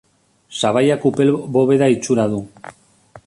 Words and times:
Sabaiak 0.59 1.05
upel 1.09 1.31
bobeda 1.57 1.91
itxura 1.97 2.27
du. 2.35 2.43